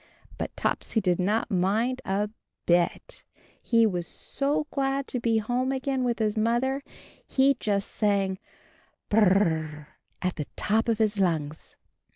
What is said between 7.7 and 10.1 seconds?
sang p r r r r rrrr